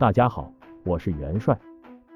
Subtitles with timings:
[0.00, 0.50] 大家好，
[0.82, 1.54] 我是元帅。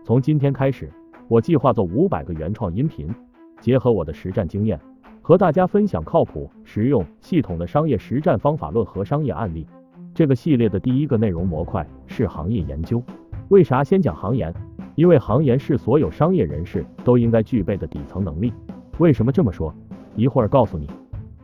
[0.07, 0.91] 从今天开始，
[1.29, 3.15] 我计划做五百个原创音频，
[3.61, 4.81] 结合我的实战经验，
[5.21, 9.67] 和大家分享靠谱、实用、系统的商业实战方法论和商业案例。
[10.15, 13.03] 这个系列的第一个内容模块是行业研究。
[13.51, 14.51] 为啥先讲行研？
[14.95, 18.51] 因为行研是所有商业人士都应该具备的底层能力。
[18.97, 19.71] 为什么这么说？
[20.17, 20.89] 一会儿告诉你。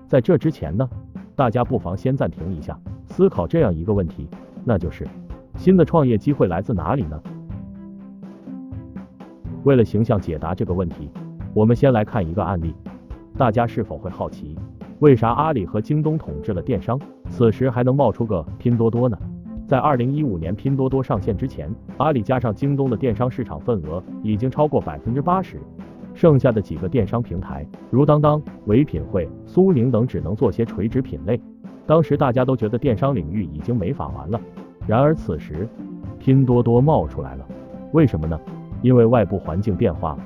[0.08, 0.88] 在这之前呢，
[1.36, 4.26] 大家不妨先暂停一下，思考这样一个问题，
[4.64, 5.06] 那就是
[5.60, 7.22] 新的创业机会来自哪里呢？
[9.64, 11.10] 为了形象解答这个问题，
[11.52, 12.74] 我们先来看一个案例。
[13.36, 14.56] 大家是否会好奇，
[15.00, 19.18] 为啥阿里和京东统治了电商，此时还能冒出个拼多多呢？
[19.68, 25.60] 在二零一五年拼多多上线之前，阿里加上京东的电商市场份额已经超过百分之八十。
[26.14, 31.38] 剩下的几个电商平台，如当当、唯品会、苏宁等，只能做些垂直品类。
[31.84, 34.40] 当时大家都觉得电商领域已经没法玩了。
[34.90, 35.68] 然而此时，
[36.18, 37.46] 拼多多冒出来了。
[37.92, 38.36] 为什么呢？
[38.82, 40.18] 因为外部环境变化了。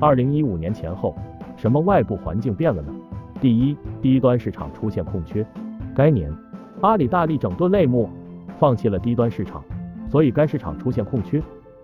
[0.00, 1.14] 二零一五年前后，
[1.56, 2.92] 什么外部环境变了呢？
[3.40, 5.46] 第一，低端市场出现空缺。
[5.94, 6.36] 该年，
[6.80, 8.10] 阿里大力整顿类目，
[8.58, 9.62] 放弃了低端市场，
[10.08, 11.40] 所以该市场出现空缺。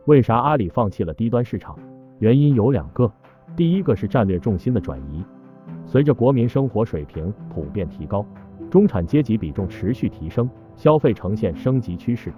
[0.06, 1.78] 为啥阿里放弃了低端市场？
[2.18, 3.08] 原因有两个。
[3.54, 5.22] 第一个是战略重心的转移，
[5.86, 8.26] 随着国民生活水平普遍提高，
[8.68, 12.32] 中产阶级比重持续提升，消费呈现升级趋势，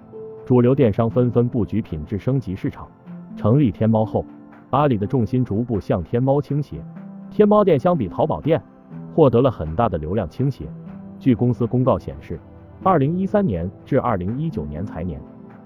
[0.45, 2.87] 主流电商纷纷布局品质升级市场。
[3.35, 4.25] 成立天猫后，
[4.69, 6.83] 阿里的重心逐步向天猫倾斜，
[7.29, 8.61] 天猫店相比淘宝店
[9.13, 10.65] 获得了很大的流量倾斜。
[11.19, 12.39] 据公司公告显示，
[12.83, 15.19] 二零一三年至二零一九年财年。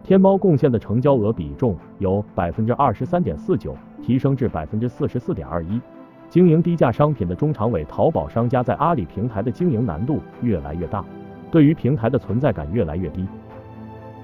[0.04, 5.80] 天猫贡献的成交额比重由百分之二十三点四九提升至百分之四十四点二一。
[6.28, 11.06] 经营低价商品的中长尾淘宝商家在阿里平台的经营难度越来越大，
[11.52, 13.28] 对于平台的存在感越来越低。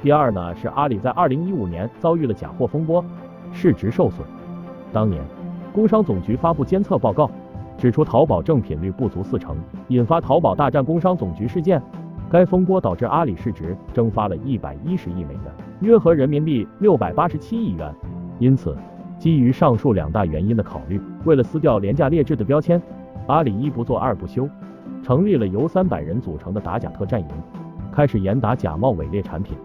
[0.02, 3.04] 第二呢，是阿里在二零一五年遭遇了假货风波，
[3.52, 4.26] 市值受损。
[4.94, 5.22] 当年，
[5.74, 7.30] 工商总局发布监测报告，
[7.78, 9.58] 指出淘宝正品率不足四成，
[9.90, 11.82] 引发淘宝大战工商总局事件。
[12.30, 15.42] 该风波导致阿里市值蒸发了一百一十亿美元，
[15.82, 17.94] 约合人民币六百八十七亿元。
[18.38, 18.76] 因此，
[19.18, 22.82] 基于上述两大原因的考虑，为了撕掉廉价劣质的标签，
[23.28, 24.48] 阿里一不做二不休，
[25.08, 27.28] 成立了由三百人组成的打假特战营，
[27.94, 29.58] 开始严打假冒伪劣产品。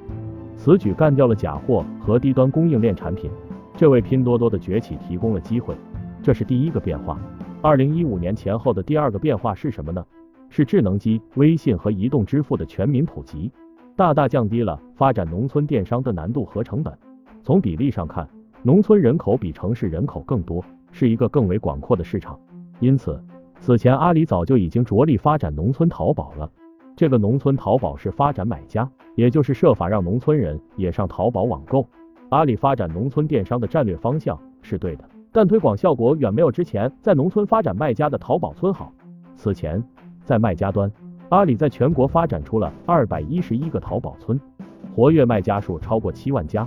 [0.56, 3.28] 此举干掉了假货和低端供应链产品，
[3.76, 5.74] 这为拼多多的崛起提供了机会。
[6.22, 7.20] 这是第一个变化。
[7.60, 10.06] 二零一五年前后的第二个变化是什么呢？
[10.48, 13.50] 是智能机、微信和移动支付的全民普及，
[13.96, 16.96] 大大降低了发展农村电商的难度和成本。
[17.42, 18.28] 从比例上看，
[18.62, 22.38] 农村人口比城市人口更多，是一个更为广阔的市场。
[22.78, 23.20] 因此，
[23.62, 26.50] 此前阿里早就已经着力发展农村淘宝了。
[26.96, 31.86] 这个农村淘宝是发展买家，也就是设法让农村人也上淘宝网购。
[32.30, 38.92] 阿里发展农村电商的战略方向是对的，但推广效果远没有之前在农村发展卖家的淘宝村好。
[39.36, 39.80] 此前。
[40.24, 40.90] 在卖家端，
[41.30, 44.40] 阿里在全国发展出了二百一十一个淘宝村，
[44.94, 46.64] 活跃卖家数超过七万家。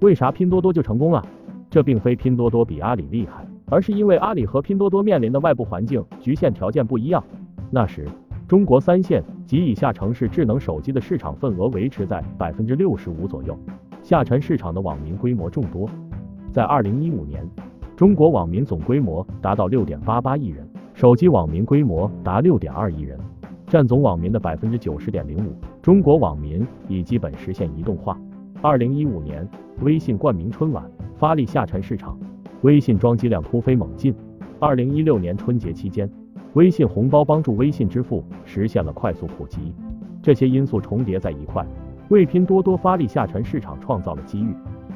[0.00, 1.22] 为啥拼多多就成功了？
[1.68, 7.22] 这并非拼多多比阿里厉害，而是因为阿里和拼多多面临的外部环境局限条件不一样。
[7.70, 8.08] 那时，
[8.46, 13.58] 中国三线及以下城市智能手机的市场份额维持在百分之六十五左右，
[14.02, 15.88] 下沉市场的网民规模众多。
[16.52, 17.44] 在二零一五年，
[17.96, 20.66] 中国网民总规模达到六点八八亿人。
[20.94, 23.18] 手机网民规模达六点二亿人，
[23.66, 25.54] 占总网民的百分之九十点零五。
[25.82, 28.18] 中国网民已基本实现移动化。
[28.62, 29.46] 二零一五年，
[29.82, 32.18] 微信冠名春晚，发力下沉市场，
[32.66, 34.12] 微信装机量突飞猛进。
[34.58, 36.10] 二零一六年春节期间，
[36.54, 39.72] 微信红包帮助微信支付实现了快速普及。
[40.20, 41.64] 这些因素重叠在一块，
[42.08, 44.52] 为拼多多发力下沉市场创造了机遇。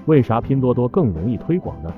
[0.06, 1.94] 为啥拼多多更容易推广呢？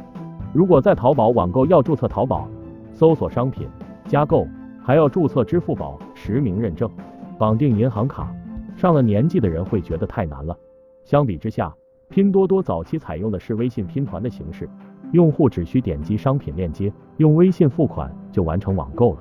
[0.52, 2.46] 如果在淘宝网购要注册淘宝，
[2.92, 3.66] 搜索商品。
[4.06, 4.46] 加购
[4.82, 6.90] 还要注册支付宝实名认证，
[7.38, 8.30] 绑定银行卡，
[8.76, 10.54] 上了年纪的人会觉得太难了。
[11.02, 11.74] 相比之下，
[12.12, 14.68] 拼多多早期采用的是微信拼团的形式，
[15.12, 19.20] 用户只需点击商品链接，用微信付款就完成网购了，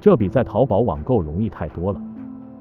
[0.00, 2.02] 这比在淘宝网购容易太多了，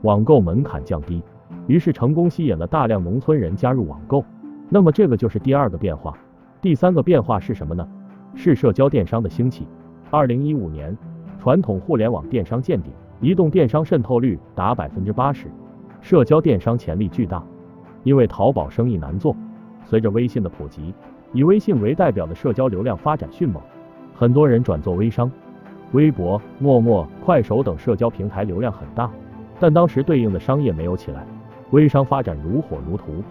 [0.03, 1.23] 网购门槛降低，
[1.65, 4.23] 于是成功吸引了大量农村人加入网购。
[4.69, 6.15] 那么这个就是第二个变化。
[6.61, 7.87] 第三个变化是什么呢？
[8.35, 9.65] 是社交电商的兴起。
[10.11, 10.95] 二零一五年。
[11.39, 15.47] 传统互联网电商见顶，移动电商渗透率达百分之八十，
[15.99, 17.43] 社交电商潜力巨大。
[18.03, 19.35] 因为淘宝生意难做，
[19.83, 20.93] 随着微信的普及，
[21.33, 23.61] 以微信为代表的社交流量发展迅猛，
[24.15, 25.31] 很多人转做微商。
[25.91, 29.11] 微博、陌陌、快手等社交平台流量很大，
[29.59, 31.25] 但当时对应的商业没有起来，
[31.71, 33.23] 微商发展如火如荼。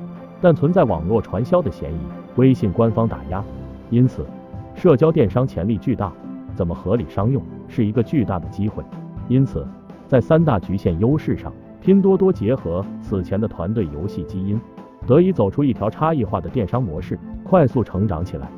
[0.42, 1.98] 但存在网络传销的嫌疑，
[2.36, 3.42] 微信官方打压。
[3.90, 4.26] 因此，
[4.74, 6.12] 社交电商潜力巨大，
[6.54, 8.82] 怎么合理商用是一个巨大的机会。
[9.28, 9.66] 因此，
[10.06, 14.60] 在三大局限优势上，拼多多结合此前的团队游戏基因，
[15.06, 18.48] 得以走出一条差异化的电商模式，快速成长起来。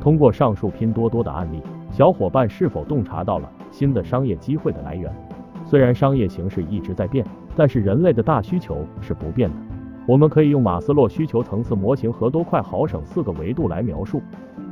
[0.00, 5.12] 通过上述拼多多的案例，小伙伴是否洞察到了新的商业机会的来源？
[5.64, 7.24] 虽然商业形势一直在变，
[7.56, 9.56] 但是人类的大需求是不变的。
[10.06, 14.20] 我们可以用马斯洛需求层次模型和多快好省四个维度来描述，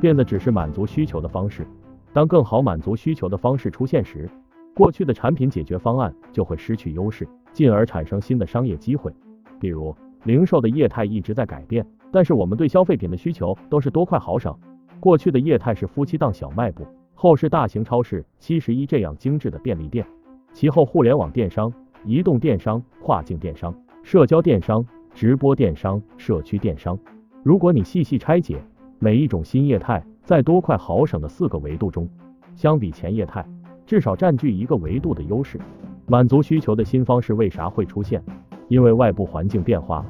[0.01, 1.65] 变的只是满足需求的方式。
[2.11, 4.29] 当更好满足需求的方式出现时，
[4.75, 9.09] 过去的产品解决方案就会失去优势，进而产生新的商业机会。
[9.57, 14.55] 比如，零售的业态一直在改变，但是我们对消费品的需求都是多快好省。
[14.99, 16.85] 过去的业态是夫妻档小卖部，
[17.15, 20.05] 后是大型超市、七十一这样精致的便利店，
[20.53, 21.73] 其后互联网电商、
[22.05, 23.73] 移动电商、跨境电商、
[24.03, 24.85] 社交电商、
[25.15, 26.97] 直播电商、社区电商。
[27.41, 28.63] 如果你细细拆解
[28.99, 32.07] 每一种新业态，在多快好省的四个维度中，
[32.55, 33.43] 相比前业态，
[33.87, 35.59] 至少占据一个维度的优势。
[36.05, 38.23] 满足需求的新方式为啥会出现？
[38.71, 40.05] 因为外部环境变化了，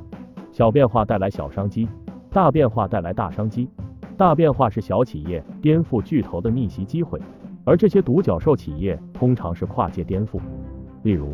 [0.51, 1.89] 小变化带来小商机，
[2.29, 3.67] 大变化带来大商机。
[4.15, 7.19] 大变化是小企业颠覆巨头的逆袭机会，
[7.63, 10.39] 而这些独角兽企业通常是跨界颠覆。
[11.01, 11.29] 例如，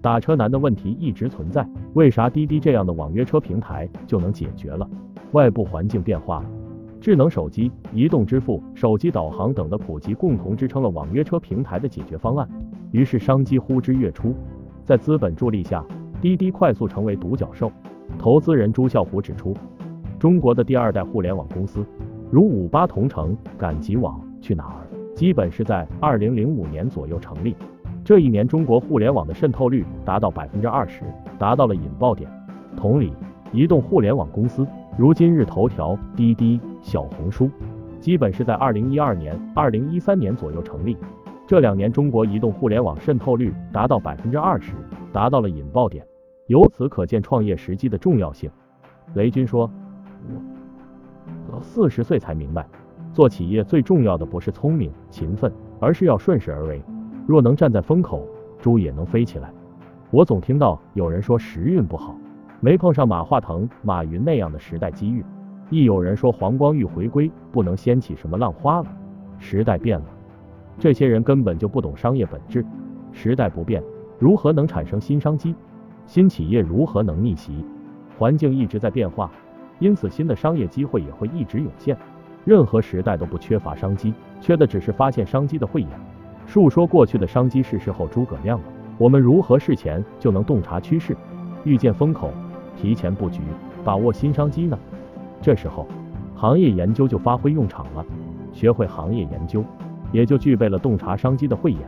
[0.00, 1.64] 打车难的问题一直存在，
[1.94, 4.84] 为啥滴滴这样的网约车平台就能解决了？
[5.30, 6.44] 外部环境变化，
[7.00, 12.48] 智能手机、移动支付、手机导航等的普及共同支撑了网约车平台的解决方案，
[12.90, 14.34] 于是商机呼之欲出。
[14.84, 15.84] 在资本助力下，
[16.22, 17.70] 滴滴快速成为独角兽。
[18.16, 19.52] 投资人朱啸虎指出，
[20.20, 21.84] 中国的第二代互联网公司。
[22.30, 24.86] 如五八同城、赶集网、去哪儿，
[25.16, 27.56] 基本是在二零零五年左右成立。
[28.04, 31.02] 这一年，中国互联网的渗透率达到百分之二十，
[31.40, 32.30] 达到了引爆点。
[32.76, 33.12] 同理，
[33.52, 34.64] 移动互联网公司
[34.96, 37.50] 如今日头条、滴滴、小红书，
[37.98, 40.96] 基本是在二零一二年、二零一三年左右成立。
[41.48, 44.72] 这两年，中国移动互联网渗透率达到百分之二十，
[45.12, 46.06] 达到了引爆点。
[46.46, 48.50] 由此可见，创业时机的重要性。
[49.14, 49.70] 雷军说。
[51.50, 52.66] 我四十岁才明白，
[53.12, 56.82] 做企业最重要的不是聪明勤奋，而是要顺势而为。
[57.26, 58.26] 若能站在风口，
[58.58, 59.52] 猪也能飞起来。
[60.10, 62.16] 我总听到有人说时运不好，
[62.60, 65.22] 没碰上马化腾、马云那样的时代机遇；
[65.70, 68.86] 亦有人说黄光裕回归不能掀起什么浪花了。
[69.38, 70.06] 时代变了，
[70.78, 72.64] 这些人根本就不懂商业本质。
[73.12, 73.82] 时代不变，
[74.18, 75.54] 如何能产生新商机？
[76.06, 77.64] 新企业如何能逆袭？
[78.18, 79.30] 环境一直在变化。
[79.78, 81.96] 因此，新的商业机会也会一直涌现。
[82.44, 85.90] 任何时代都不缺乏商机，缺的只是发现商机的慧眼。
[86.46, 88.64] 述说过去的商机是时候诸葛亮了。
[88.98, 91.16] 我们如何事前就能洞察趋势，
[91.64, 92.30] 预见风口，
[92.76, 93.40] 提前布局，
[93.82, 94.78] 把握新商机呢？
[95.40, 95.86] 这时候，
[96.36, 98.04] 行业研究就发挥用场了。
[98.52, 99.64] 学会行业研究，
[100.12, 101.80] 也就具备了洞察商机的慧眼。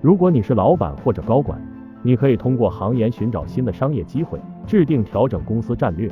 [0.00, 1.60] 如果你是老板或者高管，
[2.06, 6.08] 你可以通过行研寻找新的商业机会，制定调整公司战略。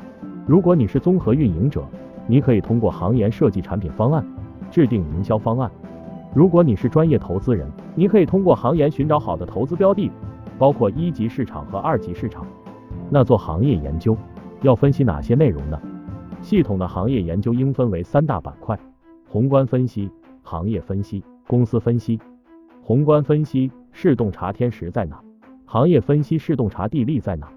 [0.47, 1.85] 如果你是综合运营者，
[2.27, 4.27] 你可以通过行研设计产品方案，
[4.71, 5.71] 制定营销方案；
[6.35, 10.11] 如果你是专业投资人，你可以通过行研寻找好的投资标的，
[10.59, 12.47] 包括一级市场和二级市场。
[13.11, 14.17] 那做行业研究
[14.63, 15.79] 要分析哪些内容呢？
[16.41, 18.81] 系统的行业研究应分为三大板块：
[19.29, 20.11] 宏观分析、
[20.43, 22.19] 行业分析、公司分析。
[22.81, 25.21] 宏观分析是洞察天时在哪，
[25.73, 27.51] 行业分析是洞察地利在哪，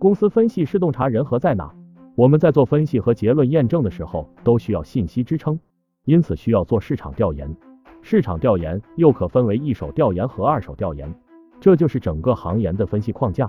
[0.00, 1.72] 公司分析是洞察人和在哪。
[2.16, 5.56] 我们在做分析和结论验证的时候，都需要信息支撑，
[6.04, 7.54] 因此需要做市场调研。
[8.00, 11.14] 市场调研又可分为一手调研和二手调研，
[11.60, 13.48] 这就是整个行研的分析框架。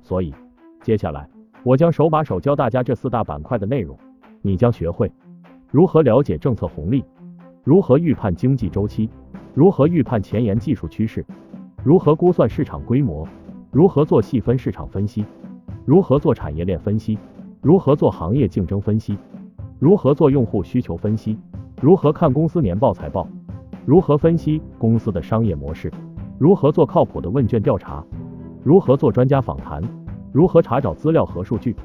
[0.00, 0.32] 所以，
[0.80, 1.28] 接下来
[1.64, 3.98] 我将手把手教大家这四大板块的内容，
[4.42, 5.10] 你将学会
[5.72, 7.04] 如何了解政策红利，
[7.64, 9.10] 如何预判经济周期，
[9.54, 11.26] 如何预判前沿技术趋势，
[11.82, 13.26] 如何估算市场规模，
[13.72, 15.24] 如何做细分市场分析，
[15.84, 17.16] 如何做产业链分析。
[17.62, 19.16] 如何做行业竞争分析？
[19.78, 21.38] 如何做用户需求分析？
[21.80, 23.28] 如何看公司年报财报？
[23.86, 25.88] 如何分析公司的商业模式？
[26.36, 28.04] 如何做靠谱的问卷调查？
[28.64, 29.80] 如何做专家访谈？
[30.32, 31.76] 如何查找资料和数据？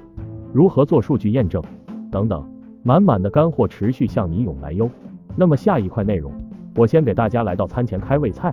[0.51, 1.61] 如何做数据验证？
[2.09, 2.43] 等等，
[2.81, 4.89] 满满的干货持续向你涌来哟。
[5.35, 6.31] 那么下一块内容，
[6.75, 8.51] 我先给大家来到餐前开胃菜，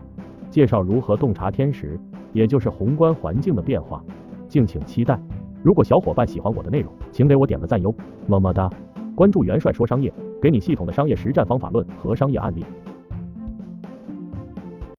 [0.50, 1.98] 介绍如何洞察天时，
[2.32, 4.02] 也就是宏观环境的变化，
[4.48, 5.18] 敬请期待。
[5.62, 7.94] 如果小伙伴喜欢我的内容，请给我点个赞哟，
[8.26, 8.68] 么么哒！
[9.14, 12.64] 关注元帅说商业，给你系统的商业实战方法论和商业案例。